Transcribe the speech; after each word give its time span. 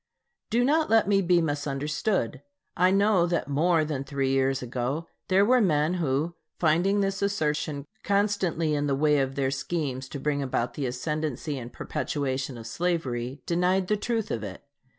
Do 0.49 0.65
not 0.65 0.89
let 0.89 1.07
me 1.07 1.21
be 1.21 1.43
misunderstood. 1.43 2.41
I 2.75 2.89
know 2.89 3.27
that 3.27 3.47
more 3.47 3.85
than 3.85 4.03
three 4.03 4.31
years 4.31 4.63
ago 4.63 5.05
there 5.27 5.45
were 5.45 5.61
men 5.61 5.93
who, 6.01 6.33
finding 6.57 7.01
this 7.01 7.21
assertion 7.21 7.85
constantly 8.03 8.73
in 8.73 8.87
the 8.87 8.95
way 8.95 9.19
of 9.19 9.35
their 9.35 9.51
schemes 9.51 10.09
to 10.09 10.19
bring 10.19 10.41
about 10.41 10.73
the 10.73 10.87
ascendency 10.87 11.59
and 11.59 11.71
perpetuation 11.71 12.57
of 12.57 12.65
slavery, 12.65 13.43
denied 13.45 13.89
the 13.89 13.95
truth 13.95 14.31
of 14.31 14.41
it. 14.43 14.63